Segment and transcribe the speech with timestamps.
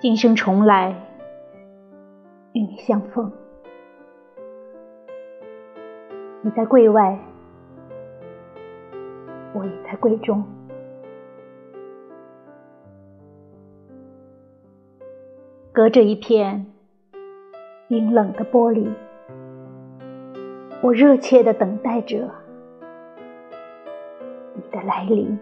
[0.00, 0.94] 今生重来，
[2.52, 3.32] 与你相逢。
[6.40, 7.18] 你在柜外，
[9.54, 10.44] 我也在柜中。
[15.72, 16.66] 隔着一片
[17.88, 18.88] 冰冷的玻璃，
[20.80, 22.30] 我热切的等待着
[24.54, 25.36] 你的来临。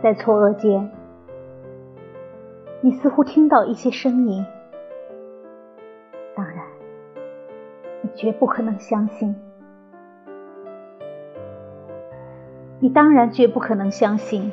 [0.00, 0.90] 在错愕间，
[2.80, 4.46] 你似乎听到一些声音。
[6.36, 6.64] 当然，
[8.02, 9.34] 你绝不可能相信。
[12.78, 14.52] 你当然绝不可能相信，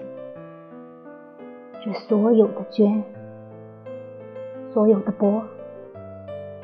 [1.84, 3.04] 这所有的绢，
[4.74, 5.44] 所有的波，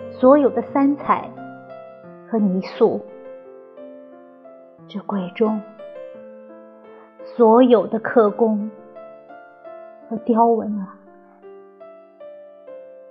[0.09, 1.29] 所有的三彩
[2.27, 2.99] 和泥塑，
[4.87, 5.61] 这柜中。
[7.23, 8.69] 所有的刻工
[10.09, 10.95] 和雕纹啊，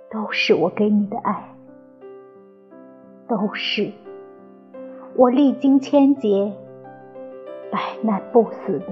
[0.09, 1.55] 都是我给你的爱，
[3.27, 3.91] 都是
[5.15, 6.53] 我历经千劫、
[7.71, 8.87] 百难不死的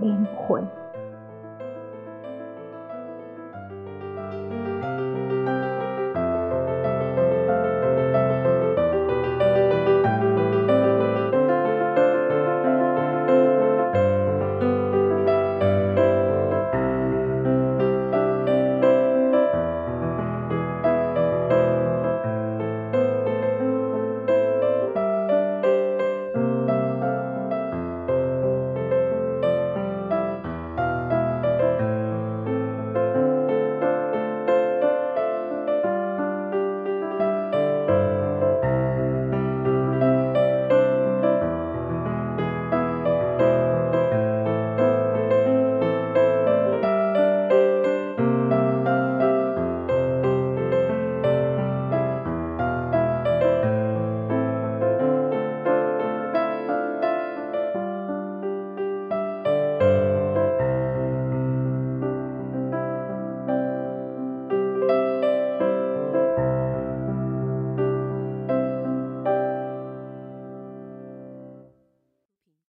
[0.00, 0.62] 灵魂。